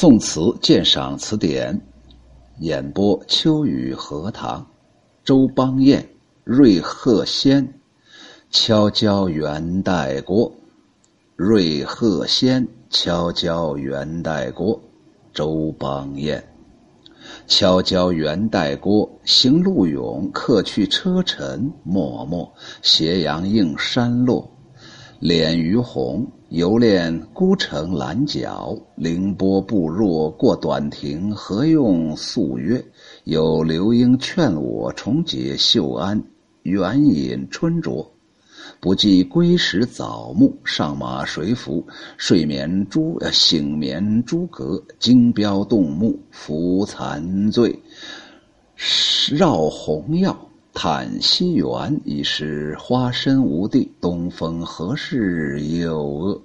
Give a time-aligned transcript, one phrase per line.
[0.00, 1.80] 宋词鉴赏词典，
[2.60, 4.64] 演播秋雨荷塘，
[5.24, 6.08] 周邦彦、
[6.44, 7.80] 瑞鹤仙，
[8.48, 10.52] 敲交元代国，
[11.34, 14.80] 瑞鹤仙敲交元代国，
[15.34, 16.44] 周邦彦，
[17.48, 22.48] 敲交元代国，行路勇，客去车尘，脉脉
[22.82, 24.48] 斜阳映山落，
[25.18, 26.26] 脸余红。
[26.50, 31.30] 犹恋孤城阑角，凌波不若过短亭。
[31.34, 32.82] 何用素约？
[33.24, 36.22] 有流莺劝我重解绣鞍，
[36.62, 38.06] 远饮春酌。
[38.80, 41.86] 不计归时早暮，上马谁扶？
[42.16, 47.78] 睡眠诸醒眠诸阁，惊标动目，浮残醉。
[49.30, 50.47] 绕红药，
[50.80, 53.90] 叹西园，已是花深无地。
[54.00, 56.40] 东风何事有恶？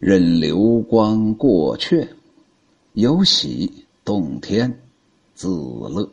[0.00, 2.04] 任流光过却，
[2.94, 3.72] 有喜
[4.04, 4.80] 洞天
[5.36, 6.10] 自乐。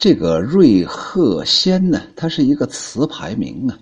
[0.00, 3.78] 这个瑞鹤仙呢，它是一个词牌名啊。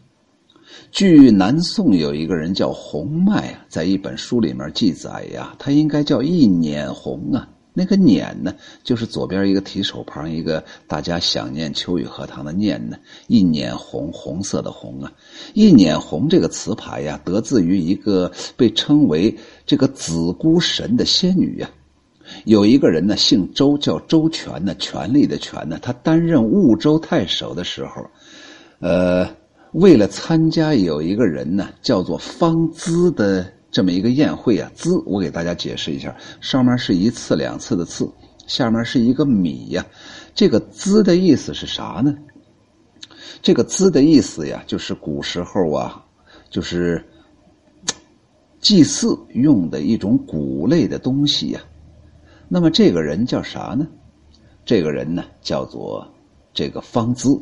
[0.91, 7.49] 据南宋有一个人叫洪迈啊，在一本书里面记载呀，他应该叫一捻红啊。
[7.75, 12.99] 那个“捻”呢，就是左边一个提手旁，一个大家想念秋雨荷塘的“念”呢。
[13.29, 15.11] 一捻红，红色的“红”啊，
[15.55, 19.35] 一捻红这个词牌呀，得自于一个被称为
[19.65, 21.71] 这个子姑神的仙女呀。
[22.45, 25.79] 有一个人呢，姓周，叫周全呢，权力的权呢。
[25.81, 28.07] 他担任婺州太守的时候，
[28.81, 29.27] 呃，
[29.73, 33.51] 为了参加有一个人呢，叫做方姿的。
[33.73, 38.07] 这么一个宴会啊，滋，我给大家解释一下，上面是一次两次的次，
[38.47, 39.85] 下面是一个米呀。
[40.35, 42.15] 这个滋的意思是啥呢？
[43.41, 46.05] 这个滋的意思呀，就是古时候啊，
[46.51, 47.03] 就是
[48.61, 51.61] 祭祀用的一种谷类的东西呀。
[52.49, 53.89] 那么这个人叫啥呢？
[54.67, 56.07] 这个人呢，叫做
[56.53, 57.41] 这个方姿。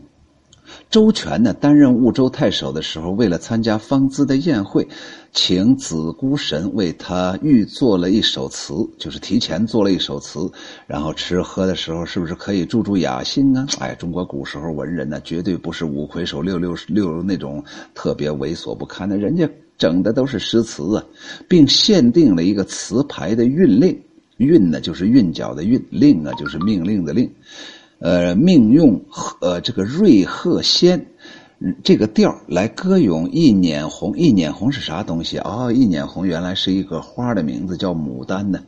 [0.88, 4.86] 周全呢，担任婺州太守的时候，为了参加方姿的宴会，
[5.32, 10.50] 请子姑神为他预作了一首词，就是提前做了一首词，
[10.86, 13.66] 然后吃喝的时候是不是可以助助雅兴啊？
[13.78, 17.62] 哎，中国古时候文人呢，绝对不是五魁首六六六那种
[17.94, 19.48] 特别猥琐不堪的，人家
[19.78, 21.04] 整的都是诗词啊，
[21.46, 23.96] 并限定了一个词牌的韵令，
[24.38, 27.30] 韵呢就是韵脚的韵，令啊就是命令的令。
[28.00, 29.04] 呃，命用
[29.42, 31.06] 呃这个瑞鹤仙
[31.84, 34.16] 这个调来歌咏一捻红。
[34.16, 35.70] 一捻红是啥东西啊？
[35.70, 38.62] 一捻红原来是一个花的名字，叫牡丹呢，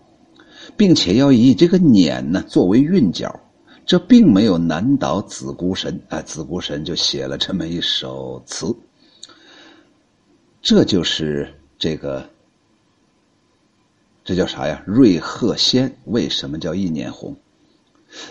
[0.77, 3.41] 并且要以这个捻呢作为韵脚，
[3.87, 6.21] 这并没有难倒子姑神啊。
[6.21, 8.67] 子姑神就写了这么一首词，
[10.61, 12.29] 这就是这个，
[14.23, 14.83] 这叫啥呀？
[14.85, 17.35] 瑞鹤仙为什么叫一捻红？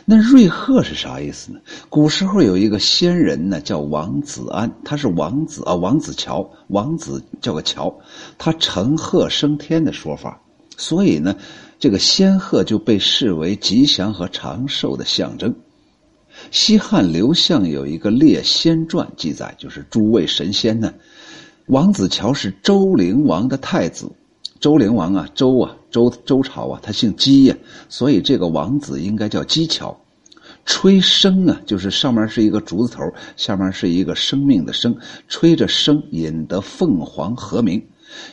[0.06, 1.60] 那瑞鹤是啥意思呢？
[1.90, 7.94] 古时候有一个仙人呢，叫王子安，他是王子啊，王子乔，王子叫个乔，
[8.38, 10.42] 他乘鹤升天的说法，
[10.78, 11.36] 所以呢，
[11.80, 15.56] 这个仙鹤就被视为吉祥和长寿的象征。
[16.52, 20.94] 西汉刘向有一个《列仙传》记载，就是诸位神仙呢，
[21.66, 24.12] 王子乔是周灵王的太子。
[24.62, 27.58] 周灵王啊，周啊，周周朝啊，他姓姬呀，
[27.90, 30.00] 所以这个王子应该叫姬乔。
[30.66, 34.96] 吹笙啊，就是上面是一个竹字头，下面是一个生命的生，
[35.28, 37.84] 吹着笙引得凤凰和鸣，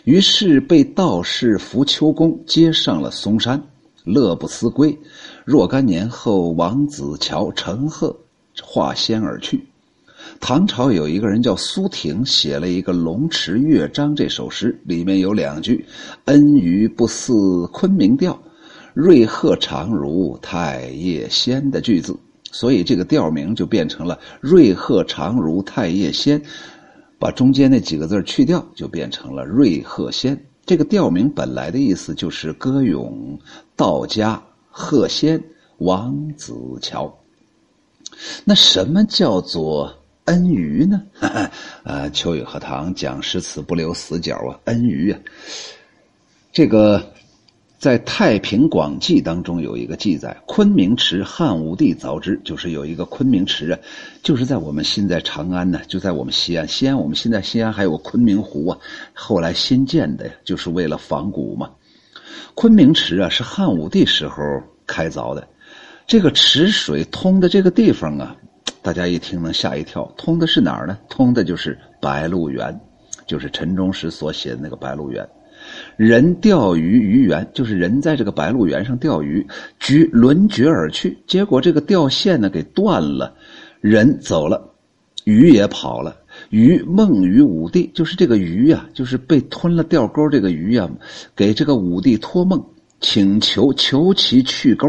[0.05, 3.63] 于是被道士扶秋公接上了嵩山，
[4.05, 4.95] 乐不思归。
[5.47, 8.15] 若干年后，王子乔乘鹤
[8.63, 9.67] 化仙而去。
[10.41, 15.85] 唐朝有一个人叫苏婷，写了一个《龙池乐章》这首诗，里面有两句
[16.27, 17.33] ：“恩于不似
[17.73, 18.41] 昆明调，
[18.95, 22.17] 瑞鹤长如太液仙”的句子，
[22.51, 26.41] 所以这个调名就变成了“瑞鹤长如太液仙”，
[27.19, 30.39] 把中间那几个字去掉，就变成了“瑞鹤仙”。
[30.65, 33.39] 这个调名本来的意思就是歌咏
[33.75, 35.43] 道家鹤仙
[35.79, 37.19] 王子乔。
[38.45, 39.95] 那什么叫做？
[40.29, 41.03] 恩于呢？
[41.85, 44.61] 呃， 秋雨荷塘讲诗词不留死角啊。
[44.65, 45.19] 恩于啊，
[46.53, 47.03] 这个
[47.79, 53.79] 在《太平广记》当中有一个记载：昆明池汉武帝凿之，就是有一个昆明池啊，
[54.23, 56.69] 就是在我们现在长安呢，就在我们西安。
[56.69, 58.79] 西安我们现在西安还有个昆明湖啊，
[59.15, 61.71] 后来新建的呀，就是为了仿古嘛。
[62.55, 64.43] 昆明池啊，是汉武帝时候
[64.87, 65.49] 开凿的，
[66.07, 68.37] 这个池水通的这个地方啊。
[68.83, 70.99] 大家一听能吓一跳，通的是哪儿呢？
[71.09, 72.81] 通的就是白鹿原，
[73.27, 75.29] 就是陈忠实所写的那个白鹿原。
[75.97, 79.47] 人钓鱼鱼园，就是人在这个白鹿原上钓鱼，
[79.81, 83.35] 局轮绝而去，结果这个钓线呢给断了，
[83.81, 84.73] 人走了，
[85.25, 86.17] 鱼也跑了。
[86.51, 90.89] 鱼梦于武帝，就是这个鱼呀，就是被吞了钓钩这个鱼呀，
[91.35, 92.65] 给这个武帝托梦。
[93.01, 94.87] 请求求其去钩，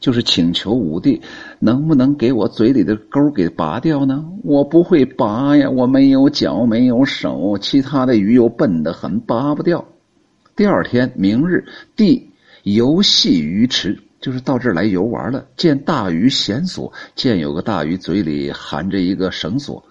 [0.00, 1.20] 就是请求武帝
[1.58, 4.24] 能不能给我嘴里的钩给拔掉呢？
[4.42, 9.86] 我不会拔呀，我没有脚没有手，其他的鱼又笨得很，拔不掉。
[10.56, 11.64] 第二天，明日，
[11.94, 12.30] 帝
[12.62, 15.46] 游戏鱼池，就是到这儿来游玩了。
[15.56, 19.84] 见大鱼弦索，见有个大鱼嘴里含着一个绳索，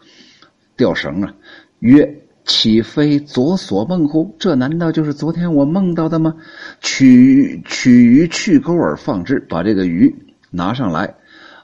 [0.76, 1.34] 钓绳啊，
[1.80, 2.24] 曰。
[2.50, 4.36] 岂非昨所梦乎？
[4.40, 6.34] 这难道就是昨天我梦到的吗？
[6.82, 10.14] 取取鱼去钩而放之，把这个鱼
[10.50, 11.14] 拿上来，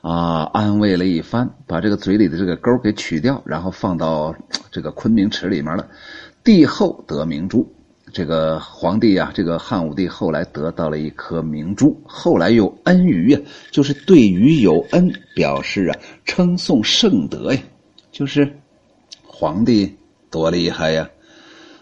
[0.01, 4.35] 啊，安慰了一番，把这个嘴里的这个钩给取掉，然后放到
[4.69, 5.87] 这个昆明池里面了。
[6.43, 7.67] 帝后得明珠，
[8.13, 13.39] 这个皇帝呀，这个汉武帝后来得到了一颗明珠，后来又恩于呀，
[13.71, 17.59] 就是对鱼有恩，表示啊称颂圣德呀，
[18.11, 18.55] 就是
[19.25, 19.91] 皇帝。
[20.29, 21.09] 多厉害呀！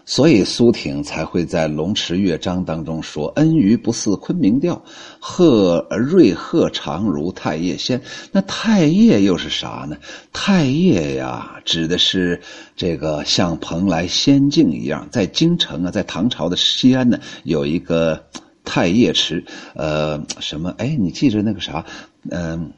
[0.06, 4.84] 所以苏挺才会在《龙池乐章》当中说：“恩于不似昆明调，
[5.18, 7.98] 鹤瑞鹤长如太液仙。”
[8.30, 9.96] 那太液又是啥呢？
[10.30, 12.38] 太液呀，指的是
[12.76, 18.22] 这个像蓬莱仙境一样，在京城啊，在唐朝的西安呢，有一个
[18.62, 19.42] 太液池。
[19.74, 20.74] 呃，什么？
[20.76, 21.82] 哎，你记着那个啥？
[22.28, 22.74] 嗯，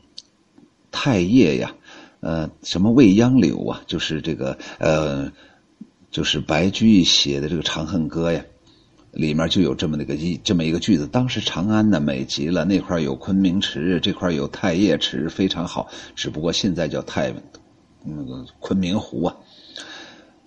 [0.93, 1.75] 太液呀，
[2.21, 3.83] 呃，什么未央柳啊？
[3.89, 5.33] 就是这个呃。
[6.11, 8.43] 就是白居易写的这个《长恨歌》呀，
[9.13, 11.07] 里面就有这么那个一这么一个句子。
[11.07, 15.89] 当时长安呢美极了，那块有昆明池，这块有太液池，非常好。
[16.15, 17.35] 只不过现在叫太
[18.05, 19.37] 那个昆明湖啊，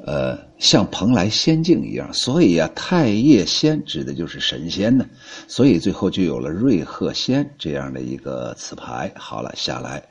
[0.05, 2.13] 呃，像蓬莱仙境一样。
[2.13, 5.05] 所以啊，太液仙指的就是神仙呢。
[5.47, 9.11] 所以最后就有了瑞鹤仙这样的一个词牌。
[9.15, 10.01] 好了，下来。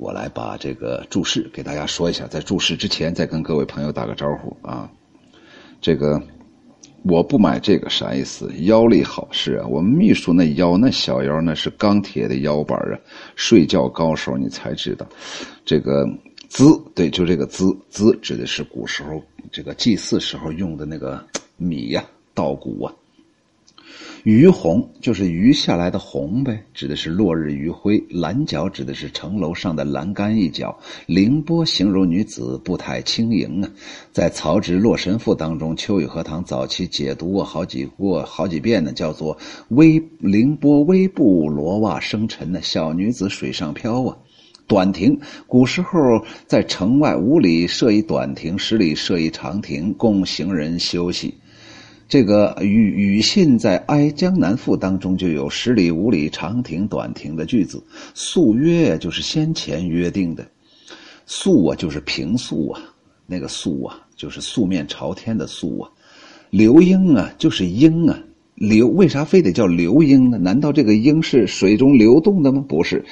[0.00, 4.90] 我来把这个注释给大家说一下，在注释之前，再跟各位朋友打个招呼啊。
[5.78, 6.18] 这个
[7.04, 8.50] 我不买这个啥意思？
[8.60, 12.98] 腰力好是啊，我们秘书那腰那小腰那是钢铁的腰板啊，
[13.36, 15.06] 睡觉高手你才知道。
[15.66, 16.06] 这个
[16.48, 21.22] 资对，就这个资资指的是古时候这个祭祀时候用的那个
[21.58, 22.02] 米呀，
[22.32, 22.94] 稻谷啊。
[24.24, 28.04] 余红就是余下来的红呗，指的是落日余晖。
[28.10, 30.78] 栏角指的是城楼上的栏杆一角。
[31.06, 33.70] 凌波形容女子步态轻盈啊。
[34.12, 39.38] 在曹植《洛神赋》当中，秋雨荷塘早期解读过好几过好几遍呢，叫做
[39.68, 44.18] “微凌波微步，罗袜生尘”呢，小女子水上漂啊。
[44.66, 45.98] 短亭，古时候
[46.46, 51.34] 在城外五里设一短亭，十里设一长亭，供行人休息。
[52.10, 57.80] 这个语语信在《哀江南赋》当中就有“十里五里长亭短亭”的句子。
[58.14, 60.44] 素约就是先前约定的，
[61.24, 62.82] 素啊就是平素啊，
[63.28, 65.88] 那个素啊就是素面朝天的素啊。
[66.50, 68.18] 流莺啊就是莺啊，
[68.56, 70.36] 流为啥非得叫流莺呢？
[70.36, 72.64] 难道这个莺是水中流动的吗？
[72.68, 73.04] 不是，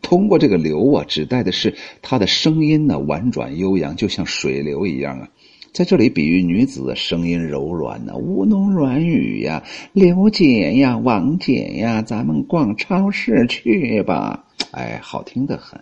[0.00, 5.28] 通过这个流啊，指代的是它的声音呢婉转悠扬，就像水流一样啊。
[5.78, 14.44] 在这里比喻女子声音柔软呢，吴侬软语呀，刘姐呀，王姐呀，咱们逛超市去吧。
[14.72, 15.80] 哎，好听的很。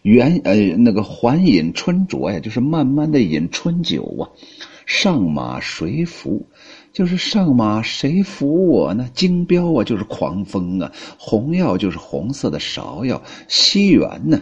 [0.00, 4.32] 原呃那个缓饮春酌呀，就是慢慢的饮春酒啊。
[4.86, 6.46] 上马谁扶？
[6.94, 9.10] 就是上马谁扶我呢？
[9.12, 10.90] 金标啊，就是狂风啊。
[11.18, 13.22] 红药就是红色的芍药。
[13.46, 14.40] 西园呢，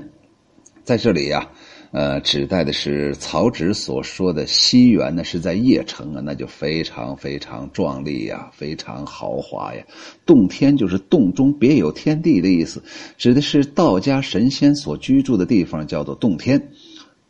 [0.84, 1.48] 在这里呀。
[1.92, 9.84] 呃，指代的是曹植所说的西园呢，是在邺城啊，那就非常非常壮丽呀，非常豪华呀。
[10.24, 12.82] 洞天就是洞中别有天地的意思，
[13.18, 16.70] 指的是道家神仙所居住的地方，叫做洞天。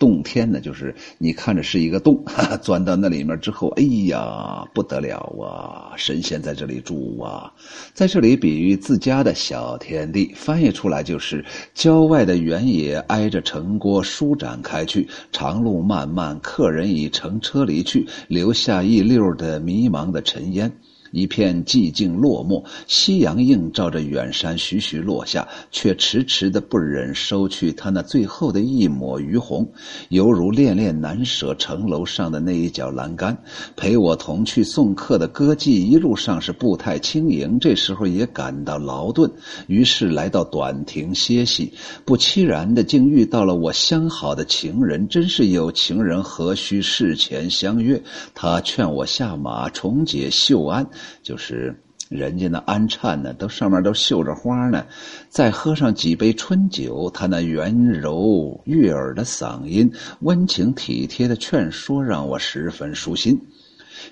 [0.02, 2.20] 洞天呢，就是你看着是一个洞，
[2.60, 5.94] 钻到那里面之后，哎呀，不得了啊！
[5.96, 7.52] 神仙在这里住啊，
[7.94, 20.72] 在这里比喻自家的小天地，翻译出来就是郊外的原野挨着城郭舒展开去，长路漫漫，客人已乘车离去，留下一溜的迷茫的尘烟。
[21.12, 29.70] 一片寂静落寞，夕阳映照着远山徐徐落下，却迟迟的不忍收去他那最后的一抹余红，
[30.08, 33.36] 犹如恋恋难舍城楼上的那一角栏杆。
[33.76, 39.30] 陪我同去送客的歌妓一路上是步态轻盈，这时候也感到劳顿，
[39.66, 41.72] 于是来到短亭歇息。
[42.06, 48.02] 不期然的竟遇到了我相好的情人，真是有情人何须事前相约？
[48.34, 50.88] 他劝我下马重解秀鞍。
[51.22, 51.74] 就是
[52.08, 54.84] 人家那安颤呢，都上面都绣着花呢。
[55.28, 63.40] 再喝上几杯春酒，他那圆柔悦耳的嗓音，温情体贴的劝说，让我十分舒心。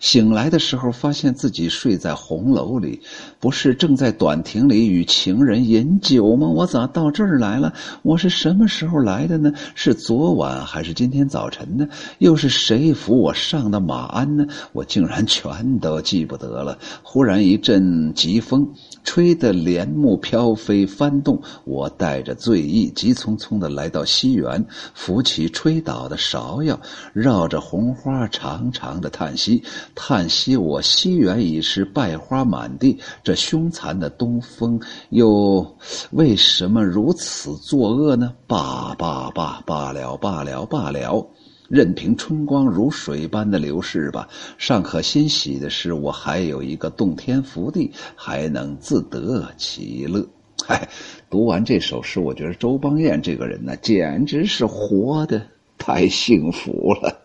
[0.00, 3.00] 醒来的时候，发现自己睡在红楼里，
[3.38, 6.49] 不是正在短亭里与情人饮酒吗？
[6.49, 7.73] 我咋到这儿来了？
[8.02, 9.52] 我是什么时候来的呢？
[9.75, 11.87] 是昨晚还是今天早晨呢？
[12.19, 14.47] 又是谁扶我上的马鞍呢？
[14.73, 16.78] 我竟然全都记不得了。
[17.02, 18.66] 忽然一阵疾风，
[19.04, 24.64] 吹得帘幕飘飞翻动，我带着醉意，急匆匆地来到西园，
[24.95, 26.80] 扶起吹倒的芍药，
[27.12, 29.62] 绕着红花长长的叹息。
[29.94, 34.80] 叹息我西园已是败花满地，这凶残的东风
[35.11, 35.76] 又
[36.12, 38.35] 为什么如此作恶呢？
[38.47, 41.26] 罢罢罢罢了罢了罢了，
[41.68, 44.28] 任凭春光如水般的流逝吧。
[44.59, 50.26] 尚可欣喜的是，我还有一个洞天福地，还能自得其乐。
[50.66, 50.88] 嗨，
[51.28, 55.40] 读完这首诗，我觉得周邦彦这个人呢，简直是活的
[55.78, 57.20] 太幸福了。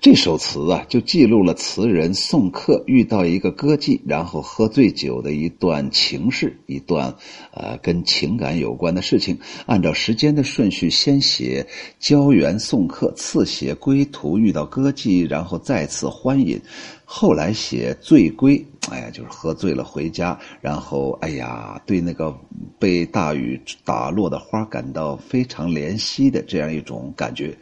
[0.00, 7.12] 这首词啊，就记录了词人送客遇到一个歌妓，然后喝醉酒的一段情事，一段
[7.50, 9.36] 呃跟情感有关的事情。
[9.66, 11.66] 按照时间的顺序，先写
[11.98, 16.60] 交缘送客，次写归途遇到歌妓，然后再次欢饮，
[17.04, 22.32] 后来写醉归，哎呀，就是喝醉了回家，然后哎呀，对那个
[22.78, 27.52] 被大雨打落的花感到非常怜惜的这样一种感觉。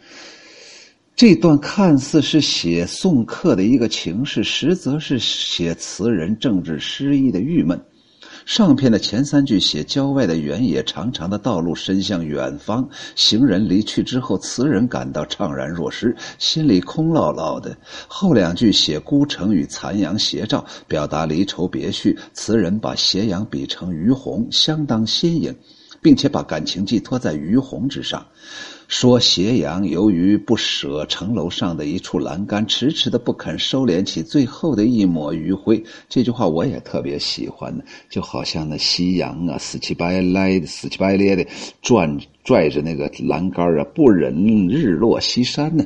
[1.17, 7.81] 这段看似是写送客的一个情事，实则是写词人政治失意的郁闷。
[8.45, 17.75] 上篇的前三句写郊外的原野，长长的道路伸向远方，行人离去之后，词人感到怅然若失，心里空落落的。
[18.07, 25.57] 后两句写孤城与残阳斜照，表达离愁别绪，词人把斜阳比成于红，相当新颖，
[26.03, 28.27] 并且把感情寄托在于红之上。
[28.89, 35.83] 说斜阳由于不舍城楼上的一处栏杆，迟迟的不肯收敛起最后的一抹余晖。
[36.09, 41.45] 这句话我也特别喜欢呢，就好像那夕阳啊，死乞白赖的、死乞白咧的
[41.83, 44.33] 转拽着那个栏杆啊，不忍
[44.69, 45.85] 日落西山呢。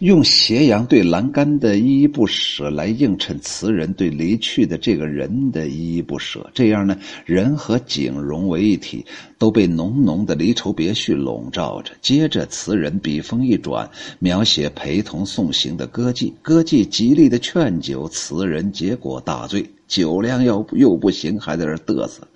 [0.00, 9.04] 用斜阳对栏杆的依依不舍来映衬词人对离去的这个人的依依不舍，这样呢，人和景融为一体，
[9.38, 11.92] 都被浓浓的离愁别绪笼罩着。
[12.00, 22.26] 接着，词人笔锋一转，描写陪同送行的歌妓，歌妓极力的劝酒，词人结果大醉，酒量又又不行，还在这嘚瑟。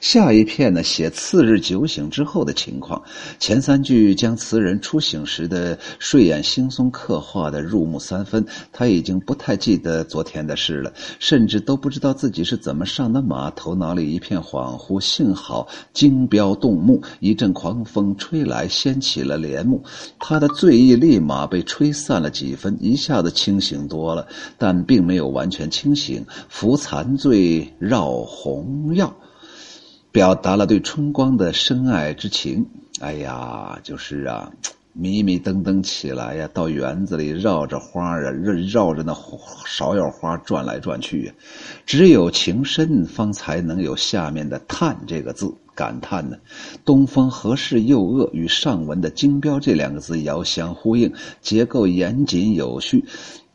[0.00, 3.02] 下一片呢，写次日酒醒之后的情况。
[3.38, 8.44] 前三句将词人初醒时的睡眼惺忪刻画的入木三分。
[8.72, 15.00] 他已经不太记得昨天的事了，甚至都不知道自己是怎么上的马，头脑里一片恍惚。
[15.00, 19.82] 幸好惊标动目，一阵狂风吹来，掀起了帘幕，
[20.18, 26.24] 他的醉意立马被吹散了几分，一下子清醒多了，但并没有完全清醒。
[26.48, 29.14] 扶残醉绕红药。
[30.12, 32.66] 表达了对春光的深爱之情。
[33.00, 34.50] 哎呀，就是啊，
[34.92, 41.32] 迷迷瞪瞪起来呀，到园子里绕着花啊，绕绕着那芍药花转来转去。
[41.86, 45.54] 只有情深，方才能有下面的“叹”这个字。
[45.72, 46.36] 感叹呢，
[46.84, 48.28] 东风何事又恶？
[48.34, 53.06] 与上文的“金标”这两个字遥相呼应，结构严谨有序。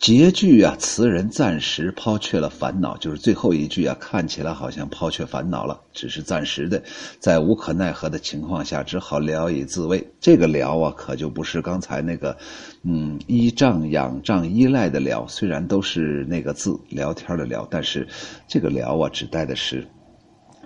[0.05, 6.79] 结句啊，词人暂时抛却了烦恼，就是最后一句啊，看起来好像抛却烦恼了，只是暂时的，
[7.19, 10.07] 在无可奈何的情况下，只好聊以自慰。
[10.19, 12.37] 这个聊啊，可就不是刚才那个，
[12.83, 18.07] 嗯，依仗、仰仗、依赖的聊，虽然都是那个字，聊天的聊，但是
[18.47, 19.87] 这个聊啊，指代的是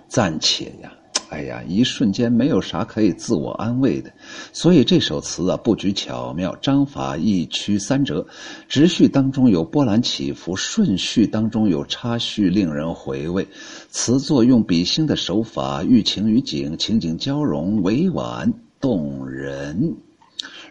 [0.06, 0.92] 暂且呀。
[1.28, 4.12] 哎呀，一瞬间没有啥可以自我安慰的，
[4.52, 8.26] 所以这首词啊，布局巧妙，章法一曲三折，
[8.68, 13.46] 直叙当中有波澜起伏，顺序当中有插叙，令人回味。
[13.90, 19.94] 词作用比兴的手法，寓情于景，情景交融，委婉动人。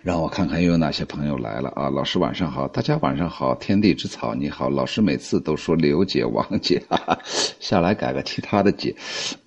[0.01, 1.89] 让我看看又有哪些朋友来了啊！
[1.89, 7.19] 老师晚上好，大家晚上好，天地之草你好，老师每次都说刘姐、王姐，哈哈，
[7.59, 8.95] 下来改个其他的姐。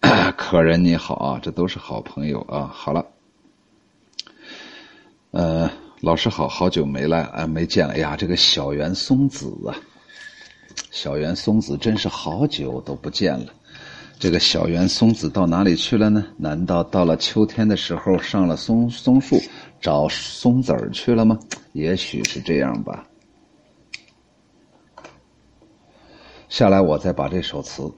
[0.36, 2.70] 可人你好啊，这都是好朋友啊。
[2.70, 3.06] 好了，
[5.30, 8.14] 呃，老师好好久没来啊，没见了呀。
[8.14, 9.72] 这个小园松子啊，
[10.90, 13.46] 小园松子真是好久都不见了。
[14.18, 16.24] 这个小园松子到哪里去了呢？
[16.36, 19.36] 难道到了秋天的时候上了松松树？
[19.80, 21.36] 找松子儿去了吗？
[21.72, 23.04] 也许是这样吧。
[26.48, 27.90] 下来，我再把这首词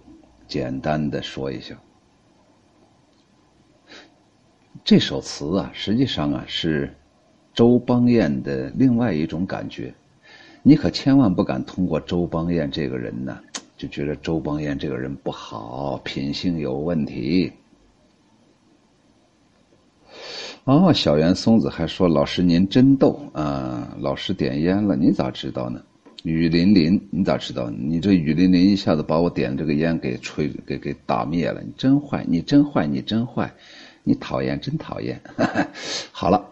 [0.48, 1.76] 简单的说一下。
[4.82, 6.94] 这首词啊，实际上啊是
[7.52, 9.94] 周邦彦的另外一种感觉。
[10.62, 13.38] 你可千万不敢通过周邦彦这个人呢，
[13.84, 17.52] 就觉得周邦彦这个人不好，品性有问题。
[20.64, 25.82] 哦，小圆松子还说：“老师您真逗啊！”老师点烟了，你咋知道呢？
[26.22, 27.68] 雨淋淋，你咋知道？
[27.68, 33.52] 你这雨淋淋一下子把我点这个烟给吹给给打灭了，你真坏，你真坏，你真坏。
[34.04, 35.20] 你讨厌，真讨厌。
[36.10, 36.50] 好了，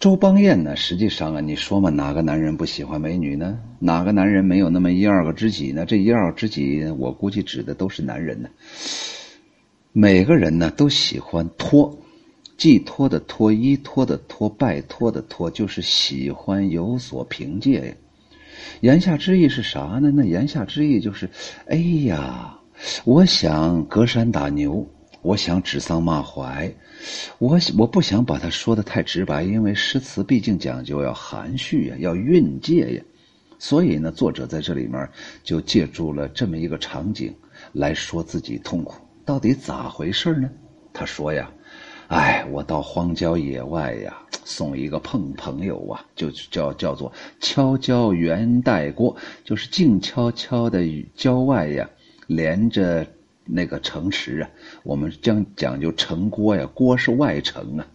[0.00, 0.76] 周邦彦呢？
[0.76, 3.58] 实际上啊，你说嘛，哪个男人不喜欢美女呢？
[3.78, 5.84] 哪个男人没有那么一二个知己呢？
[5.86, 8.48] 这一二知己，我估计指的都是男人呢。
[9.92, 11.98] 每个人呢都喜欢托，
[12.56, 17.94] 寄托的托，依托的托，拜托的托，就是喜欢有所凭借呀。
[18.80, 20.12] 言下之意是啥呢？
[20.14, 21.28] 那言下之意就是，
[21.66, 22.56] 哎呀，
[23.04, 24.86] 我想隔山打牛。
[25.20, 26.72] 我想指桑骂槐，
[27.38, 33.02] 我我不想把它说的太直白，因为诗词毕竟讲究要含蓄呀，要蕴藉呀，
[33.58, 35.08] 所以呢，作者在这里面
[35.42, 37.34] 就借助了这么一个场景
[37.72, 38.94] 来说自己痛苦，
[39.24, 40.48] 到底咋回事呢？
[40.92, 41.50] 他说呀，
[42.06, 51.90] 哎，我到荒郊野外呀，送一个碰朋友啊，就叫叫做悄悄缘带过，就是静悄悄的郊外呀，
[52.28, 53.04] 连着。
[53.48, 54.50] 那个城池啊，
[54.82, 57.86] 我们将讲究城郭呀，郭是外城啊。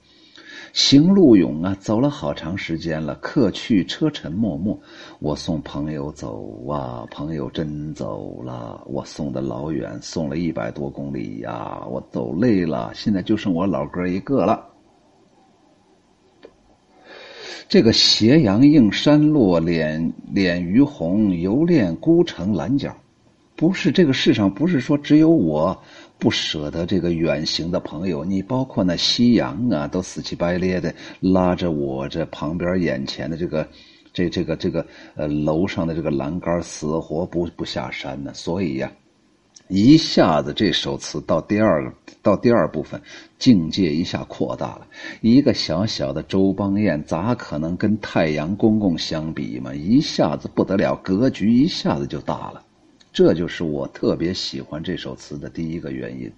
[0.73, 4.79] 行路勇啊，走了好长时间了，客去车尘默默。
[5.19, 14.67] 我送朋友走啊，朋友真走了，我送的老远，送了一百多公里呀，我走累了，现在就剩我老哥一个了。
[17.69, 22.95] 这个斜阳映山落，脸脸余红，犹恋孤城阑角。
[23.55, 25.79] 不是这个世上，不是说只有我
[26.17, 33.67] 不舍得这个远行的朋友，你包括那夕阳啊，都死乞白咧的拉着我这旁边眼前的这个，
[34.11, 34.85] 这这个这个
[35.15, 38.33] 呃楼上的这个栏杆，死活不不下山呢。
[38.33, 38.91] 所以呀，
[39.67, 42.99] 一下子这首词到第二个到第二部分，
[43.37, 44.87] 境界一下扩大了。
[45.21, 49.75] 一个小小的周邦彦，咋可能跟太阳公公相比嘛？
[49.75, 52.63] 一下子不得了，格局一下子就大了。
[53.13, 56.31] 这就是我特别喜欢这首词的第一个原因。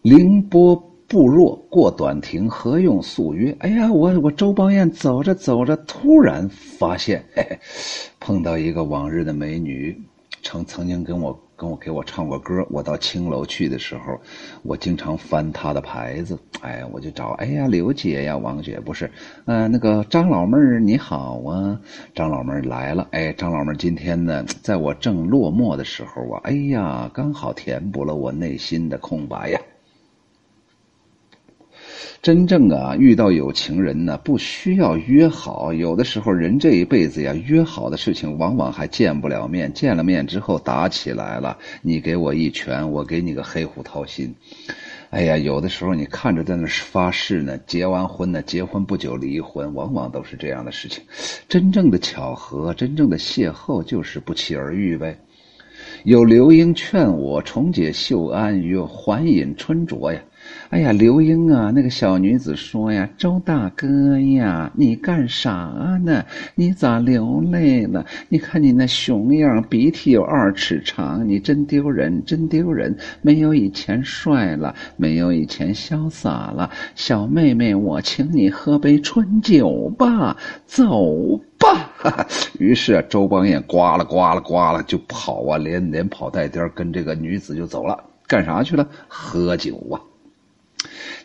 [0.00, 0.74] 凌波
[1.06, 3.54] 步若过短亭，何用素约？
[3.60, 7.58] 哎呀，我我周邦彦走着走着，突然发现，嘿嘿，
[8.18, 9.96] 碰到一个往日的美女，
[10.42, 11.38] 曾曾经跟我。
[11.58, 14.16] 跟我给我唱过歌，我到青楼去的时候，
[14.62, 19.10] 我经常翻他的牌子，哎，我就找，哎呀，刘姐呀，王姐不是，
[19.44, 21.80] 呃，那个张老妹儿你好啊，
[22.14, 29.60] 张老妹儿来了，哎，张老妹儿今天呢，在我正落寞的时候啊，哎呀，刚好填补了我内心的空白呀。
[32.20, 35.72] 真正啊，遇到有情人呢，不需要约好。
[35.72, 39.72] 有的时候，人这一辈子呀，约好的事情往往还见不了面。
[39.72, 44.34] 见了面之后打起来了，你给我一拳，我给你个黑虎掏心。
[45.10, 51.04] 哎呀，有的时候你看着在那发誓呢，结完婚呢，结婚不久离婚，往往都是这样的事情。
[51.48, 55.16] 真正的巧合，真正的邂逅，就是不期而遇呗。
[56.02, 60.20] 有刘英劝我重解秀安与还饮春酌呀。
[60.70, 65.50] 哎呀，刘英啊，那个小女子说呀：“周大哥呀，你干啥
[66.04, 66.22] 呢？
[66.54, 68.04] 你咋流泪了？
[68.28, 72.94] 你看你那熊样，鼻涕有二尺长，你真丢人，真丢人！
[73.22, 76.70] 没有以前帅了，没有以前潇洒了。
[76.94, 81.94] 小妹妹，我请你喝杯春酒吧，走吧。
[82.60, 88.86] ”于是啊周邦彦呱啦呱啦呱啦就跑啊，连连跑带颠跟这个女子就走了，干啥去了？
[89.08, 89.96] 喝酒啊！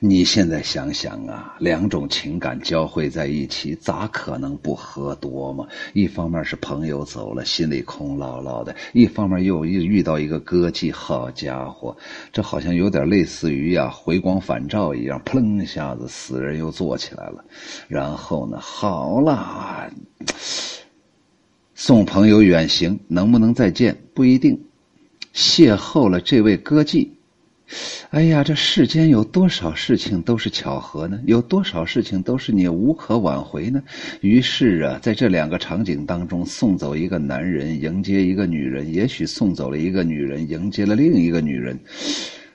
[0.06, 5.66] 你现在想想啊，两种情感交汇在一起，咋可能不喝多嘛？
[5.94, 11.96] 一方面是朋友走了，心里空落落的；一方面又遇遇到一个歌妓，好家伙，
[12.34, 17.46] 这好像有点类似于呀回光返照一样，砰一下子死人又坐起来了。
[17.88, 19.90] 然后呢，好了，
[21.76, 24.66] 送朋友远行，能不能再见不一定。
[25.34, 27.08] 邂逅了这位歌妓。
[28.12, 31.20] 哎呀，这世间有多少事情都是巧合呢？
[31.26, 33.82] 有多少事情都是你无可挽回呢？
[34.22, 41.80] 于是啊，在这两个场景当中，送走一个男人，迎接一个女人；也许送走了一个女人，迎接了另一个女人。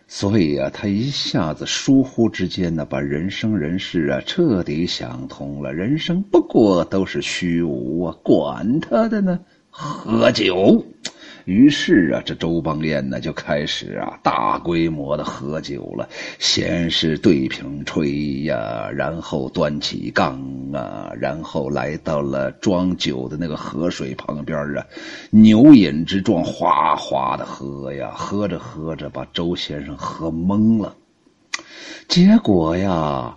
[0.06, 5.74] 所以啊，他一下子疏忽之间呢，把人生人世啊彻底想通了。
[5.74, 9.38] 人生不过都是虚无啊，管他的呢。
[9.70, 10.84] 喝酒。
[11.48, 16.06] 于是啊，这周邦彦呢就开始啊大规模的喝酒了。
[16.38, 20.38] 先是对瓶吹呀，然后端起缸
[20.74, 24.84] 啊，然后来到了装酒的那个河水旁边啊，
[25.30, 28.10] 牛饮之状，哗哗的喝呀。
[28.14, 30.94] 喝着喝着，把周先生喝懵了。
[32.08, 33.34] 结果呀，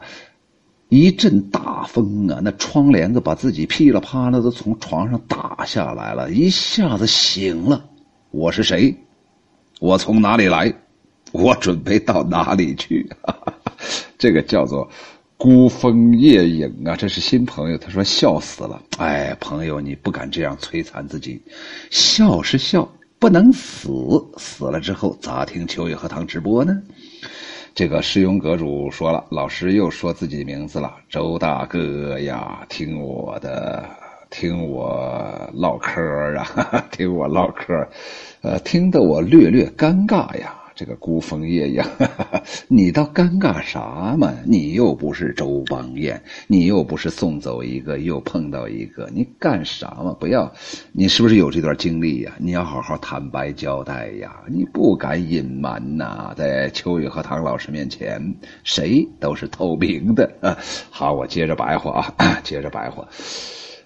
[0.89, 7.85] 一阵大风啊，那窗帘子把自己噼里啪啦的从床上打下来了，一下子醒了。
[8.31, 8.95] 我是谁？
[9.81, 10.73] 我从哪里来？
[11.33, 13.05] 我准备到哪里去？
[14.17, 14.89] 这个叫做
[15.35, 16.95] 孤峰夜影啊！
[16.95, 18.81] 这是新朋友，他说笑死了。
[18.99, 21.41] 哎，朋友，你不敢这样摧残自己，
[21.89, 22.89] 笑是笑，
[23.19, 23.89] 不能死。
[24.37, 26.81] 死了之后咋听秋雨荷塘直播呢？
[27.75, 33.89] 这个师庸阁主说了，老师又说自己名字了，周大哥呀，听我的。
[34.41, 36.01] 听我唠嗑
[36.35, 37.87] 啊， 听我唠嗑，
[38.41, 40.55] 呃，听得我略略尴尬呀。
[40.73, 41.87] 这个孤峰夜呀，
[42.67, 44.33] 你倒尴尬啥嘛？
[44.43, 50.11] 你又不是周邦彦，你又不是送走一个又碰到一个，你干啥嘛？
[50.19, 50.51] 不要，
[50.91, 52.31] 你是不是有这段经历呀？
[52.39, 54.41] 你要好好坦白交代呀！
[54.47, 58.19] 你不敢隐瞒呐，在秋雨和唐老师面前，
[58.63, 60.57] 谁都是透明的啊。
[60.89, 63.07] 好，我接着白话啊，接着白话。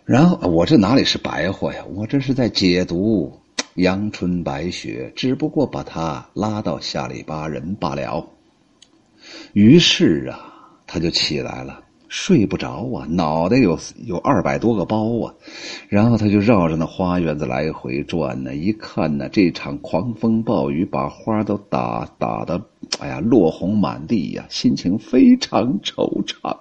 [0.06, 1.84] 然后我这哪里是白话呀？
[1.96, 3.34] 我这是在解读
[3.74, 8.28] 阳春白雪，只不过把他拉到下里巴人罢了。
[9.54, 10.40] 于是啊，
[10.86, 15.34] 他就起来了，睡不着啊，脑袋有有二百多个包啊。
[15.90, 22.62] 然后他就绕着那花园子来回转呢，一看呢，这场狂风暴雨把花都打打的，
[23.00, 26.56] 哎呀，落红满地呀，心情非常惆怅。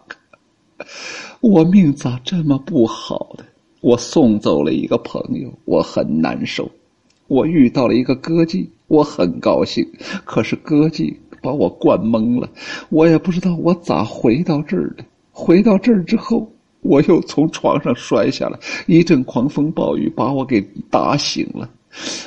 [1.46, 3.44] 我命咋这么不好的？
[3.82, 6.64] 我送走了一个朋友，我很难受；
[7.28, 9.86] 我遇到了一个歌妓，我很高兴。
[10.24, 12.48] 可是歌妓把我灌懵了，
[12.88, 15.04] 我也不知道我咋回到这儿的。
[15.32, 21.68] 回到这儿之后，我又从床上摔下来，一阵狂风暴雨把我给打醒了。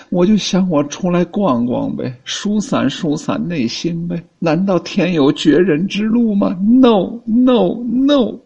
[0.10, 4.24] 我就想我出来逛逛呗，疏散疏散内心呗。
[4.40, 8.40] 难道天有绝人之路吗？No No No。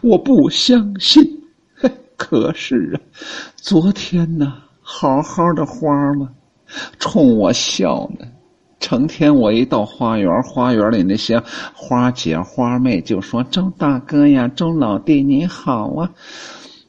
[0.00, 1.22] 我不相信，
[2.16, 3.00] 可是啊，
[3.56, 6.28] 昨天呢，好好的花嘛，
[6.98, 8.26] 冲我笑呢。
[8.78, 11.42] 成天我一到花园，花园里那些
[11.74, 16.10] 花姐花妹就说：“周大哥呀，周老弟你好啊。”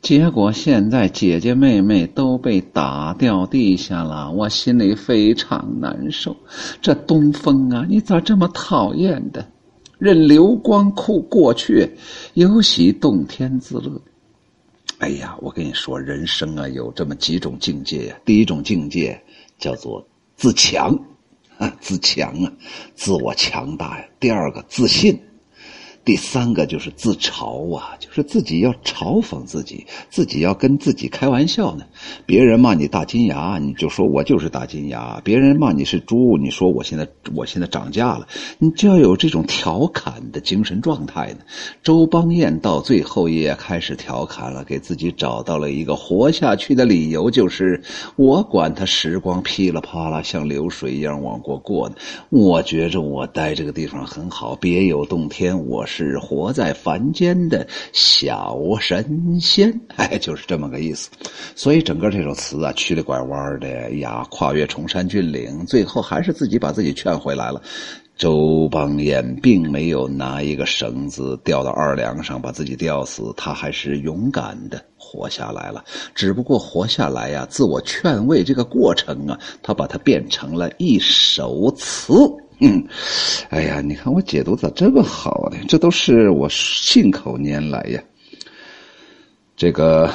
[0.01, 6.35] 结果现在姐姐妹妹都被打掉地下了，我心里非常难受。
[6.81, 9.45] 这东风啊，你咋这么讨厌的？
[9.97, 11.89] 任流光酷过去，
[12.35, 13.99] 尤喜洞天之乐。
[14.99, 18.15] 哎呀，我跟你说，人生啊，有这么几种境界呀。
[18.23, 19.19] 第一种境界
[19.57, 20.97] 叫做自强，
[21.57, 22.53] 啊，自强啊，
[22.95, 24.05] 自我强大呀。
[24.19, 25.19] 第二个自信。
[26.07, 31.83] 第三个就是自嘲啊，就是自己要嘲讽自己，自己要跟自己开玩笑呢。
[32.25, 38.25] 别人骂你大金牙，你就说我就是大金牙；别人骂你是猪，你说我现在我现在涨价了，
[38.57, 41.39] 你就要有这种调侃的精神状态呢。
[41.83, 47.83] 周邦彦到最后也开始调侃了，给自己找到了一个活下去的理由，就是
[48.15, 51.95] 我管他时光噼里啪啦像流水一样往过过呢。
[52.29, 55.96] 我觉着我待这个地方很好，别有洞天，我是。
[55.97, 61.09] 是活在凡间的小神仙，哎，就是这么个意思。
[61.55, 67.59] 所以整个这首词啊，曲里拐弯的呀，跨越崇山峻岭，最后还是自己把自己劝回来了。
[68.15, 75.83] 周邦彦并没有拿一个绳子吊到二梁上把自己吊死，他还是勇敢的活下来了。
[76.13, 82.13] 只不过活下来呀，自我劝慰这个过程啊，他把它变成了一首词。
[82.59, 82.83] 嗯，
[83.49, 85.57] 哎呀，你看我解读咋这么好呢？
[85.67, 88.01] 这都是我信口拈来呀。
[89.55, 90.11] 这个。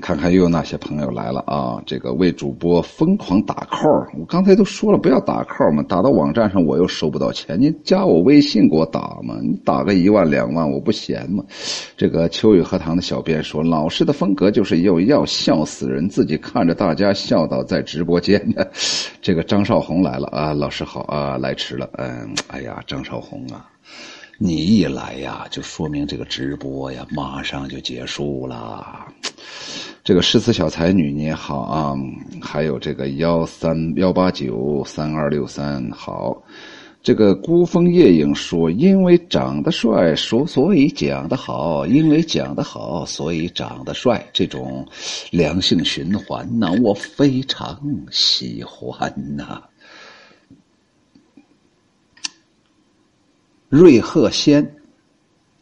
[0.00, 1.82] 看看又有哪些朋友来了啊？
[1.84, 7.60] 这个为主播疯狂打 call，我刚才都说了不要打 call 嘛，打到网站上我又收不到钱。
[7.60, 11.44] 你加我微信给我打嘛，你打个一万两万我不嫌嘛。
[11.94, 18.70] 这个秋雨荷塘的小编说，老师的风格就是又要笑死人，自己看着大家笑倒在直播间的。
[19.20, 21.90] 这个张少红来了啊，老师好啊，来迟了。
[21.98, 23.68] 嗯，哎呀，张少红啊。
[24.44, 29.06] 你一来呀，就说明这个直播呀，马上就结束了。
[30.02, 31.94] 这个诗词小才女你好啊，
[32.40, 36.42] 还有这个幺三幺八九三二六三好，
[37.04, 44.84] 这个孤峰夜影说：“因为长得帅，说所以讲得好；因为讲得好，所以长得帅。”这种
[45.30, 49.62] 良性循环呢，我非常喜欢呐。
[53.74, 54.76] 瑞鹤仙，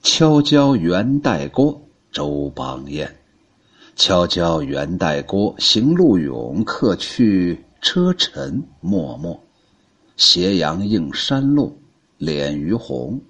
[0.02, 3.08] 敲交元代郭，周邦彦。
[3.94, 9.38] 敲交元代郭，行路勇，客去车尘脉脉。
[10.16, 11.78] 斜阳映山路，
[12.18, 13.20] 敛于红。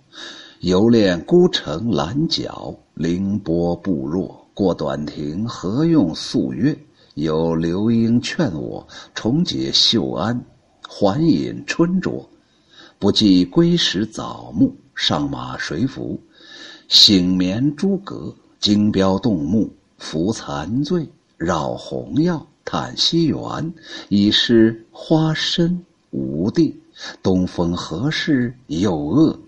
[0.60, 4.34] 游恋孤城拦角，凌波步若。
[4.54, 6.74] 过短亭，何用素约？
[7.16, 10.42] 有流莺劝我重解绣鞍，
[10.88, 12.24] 还引春酌。
[13.00, 16.20] 不计归时早暮，上马谁扶？
[16.88, 21.08] 醒眠诸葛，金标动目，扶残醉，
[21.38, 23.72] 绕红药，叹西园，
[24.10, 26.78] 已是花深无地。
[27.22, 29.40] 东风何事又恶？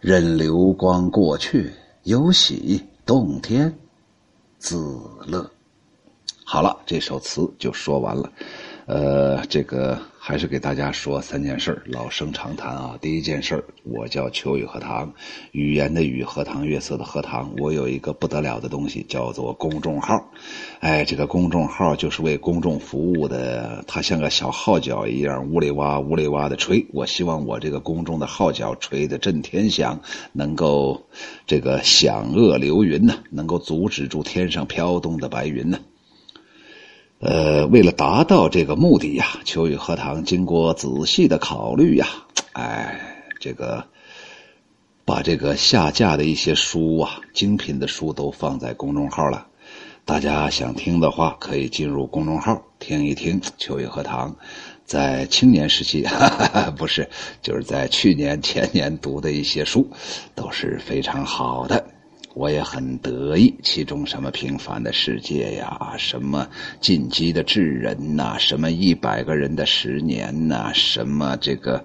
[0.00, 1.70] 任流光过去，
[2.02, 3.72] 有喜洞天
[4.58, 4.76] 自
[5.28, 5.48] 乐。
[6.44, 8.32] 好了，这首词就说完了。
[8.86, 9.96] 呃，这个。
[10.24, 12.96] 还是给大家说三件事儿老生常谈啊。
[13.00, 15.12] 第一件事儿我叫秋雨荷塘，
[15.50, 17.52] 语言的语，荷塘月色的荷塘。
[17.58, 20.30] 我有一个不得了的东西，叫做公众号。
[20.78, 26.86] 哎，这个公众号就是为公众服务的，它像个小号角一样，呜里哇呜里哇的吹。
[26.92, 31.02] 我希望我这个公众的号角吹得震天响，能够
[31.48, 35.80] 这个响遏流云呢，能够阻止住天上飘动的白云呢。
[37.24, 42.08] 呃，为了达到这个目的呀，秋雨荷塘经过仔细的考虑呀，
[42.52, 43.86] 哎，这个
[45.04, 49.46] 把这个下架的一些书啊，精品的书都放在公众号了。
[50.04, 54.34] 大家想听的话，可以进入公众号听一听秋雨荷塘
[54.84, 57.08] 在青年时期，哈 哈不是，
[57.40, 59.88] 就是在去年前年读的一些书，
[60.34, 61.86] 都是非常好的。
[62.34, 66.48] 我也很得意，其中什么平凡的世界呀，什么
[66.80, 71.84] 进击的智人呐，什么一百个人的十年呐，什么这个，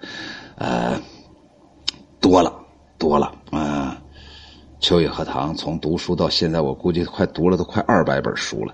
[0.56, 1.02] 呃，
[2.22, 2.54] 多了
[2.98, 4.02] 多了啊！
[4.80, 8.74] 秋雨荷塘从读书到现在，我估计快读了都快二百本书了。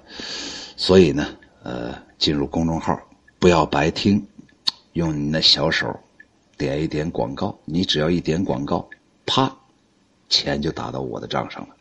[0.75, 1.27] 所以呢，
[1.63, 2.99] 呃，进入公众号
[3.39, 4.23] 不要白听，
[4.93, 5.87] 用你那小手
[6.57, 8.87] 点一点广告，你只要一点广告，
[9.25, 9.51] 啪。
[10.33, 11.75] 钱就打到我的账上了，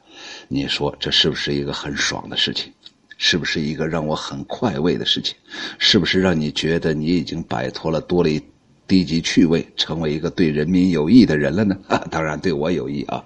[0.49, 2.71] 你说这是不是一个很爽的事情？
[3.17, 5.35] 是不是一个让我很快慰的事情？
[5.79, 8.43] 是不是让你觉得你已经摆脱了多了一
[8.87, 11.75] 低级趣味，成为一个对人民有益的人了呢？
[12.11, 13.25] 当然对我有益啊。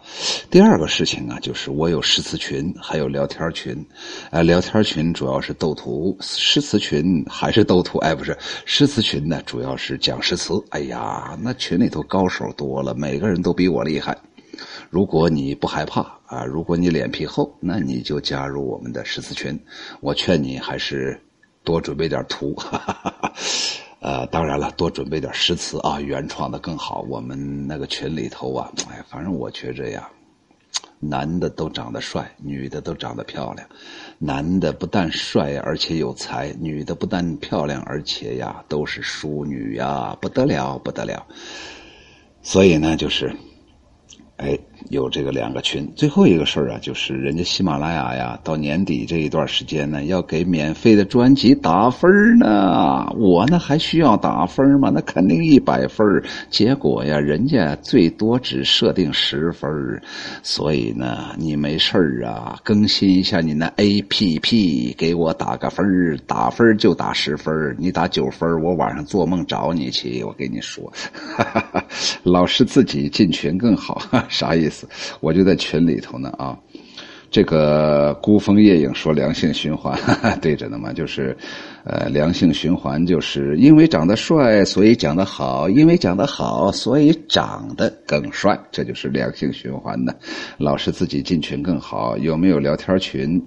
[0.48, 3.84] 第二个事情啊，就是我有诗词群，还有聊天群。
[4.30, 7.98] 哎，聊天群主要是斗图，诗词群还是斗图？
[7.98, 10.52] 哎，不是，诗词群呢，主要是讲诗词。
[10.70, 14.16] 哎呀，那群里头高手多了，每个人都比我厉害。
[14.88, 19.59] 如果你不害怕啊，如果你脸皮厚，那你就加入我们的诗词群。
[20.01, 21.20] 我劝你还是
[21.64, 23.33] 多准备点图，哈哈哈
[24.01, 27.05] 呃，当然了，多准备点诗词啊，原创的更好。
[27.09, 30.09] 我们那个群里头啊，哎，反正我觉着呀，
[31.01, 33.68] 男的都长得帅，女的都长得漂亮。
[34.18, 41.27] 男的不但帅而且有才，女的不但漂亮而且呀都是淑女呀，不得了不得了。
[42.40, 43.35] 所以呢，就是。
[44.38, 44.59] 哎，
[44.90, 45.90] 有这个两个群。
[45.96, 53.07] 最后一个事儿啊，就是人家喜马拉雅呀，到年底这一段时间呢，要给免费的专辑打分呢。
[53.16, 54.90] 我呢还需要打分吗？
[54.94, 56.07] 那肯定一百分。
[56.51, 59.70] 结果呀，人家最多只设定十分。
[60.42, 65.87] 所以呢，你没事儿啊，更新一下你那 APP，给我打个分
[66.27, 70.22] 打分就打十分你打九分我晚上做梦找你去。
[70.25, 70.92] 我跟你说，
[71.37, 71.85] 哈 哈
[72.22, 74.03] 老师自己进群更好。
[74.29, 74.75] 啥意思？
[75.20, 76.58] 我就在群里头呢啊。
[77.28, 79.98] 这个孤峰夜影说良性循环，
[80.40, 81.36] 对着呢嘛，就是，
[81.84, 88.58] 呃，良性循环就是因为长得帅，所以讲得好；因为讲得好，所以长得更帅。
[88.70, 90.16] 这就是良性循环的。
[90.56, 93.44] 老师自己进群更好，有没有聊天群？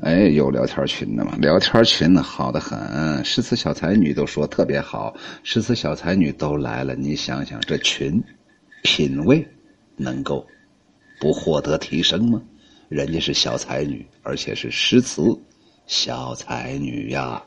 [0.00, 1.36] 哎，有聊天群的嘛？
[1.38, 3.22] 聊天群呢，好的很。
[3.24, 5.12] 诗词小才女都说特别好，
[5.42, 8.22] 诗词小才女都来了，你想想这群，
[8.84, 9.46] 品味。
[9.98, 10.46] 能够
[11.18, 12.42] 不获得提升吗？
[12.88, 15.22] 人家是小才女，而且是诗词
[15.86, 17.42] 小才女呀。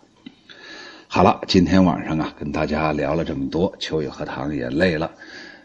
[1.08, 5.12] 好了，今天晚上啊，跟大家聊了这么多，秋雨荷塘也累了，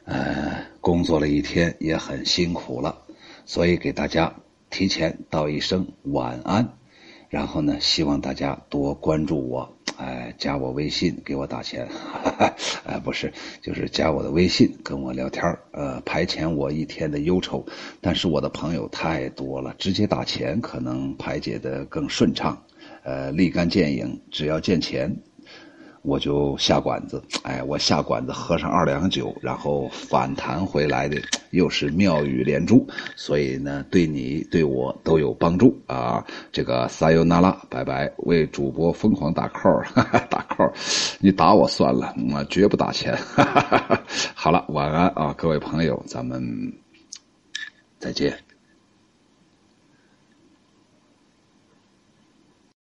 [0.04, 2.96] 呃，工作了一天也很辛苦了，
[3.44, 4.32] 所以给大家
[4.70, 6.76] 提前道一声晚安。
[7.34, 9.68] 然后呢，希望大家多关注我。
[9.96, 11.88] 哎，加我微信给我打钱，
[12.86, 15.42] 哎，不是，就是加我的微信跟我聊天
[15.72, 17.66] 呃，排遣我一天的忧愁。
[18.00, 22.62] 但是我的朋友太多了，直接打钱可能排解的更顺畅，
[23.02, 25.16] 呃，立竿见影，只要见钱。
[26.04, 31.16] 我就下馆子，哎，我下馆子喝上二两酒，然后反弹回来的
[31.50, 32.86] 又是妙语连珠，
[33.16, 36.22] 所以呢，对你对我都有帮助啊！
[36.52, 40.70] 这个撒尤那拉，拜拜，为主播疯狂打 call，哈哈打 call，
[41.20, 43.16] 你打我算了，我绝不打钱。
[43.16, 44.02] 哈哈哈哈
[44.34, 46.74] 好了，晚安啊，各位朋友，咱们
[47.98, 48.43] 再见。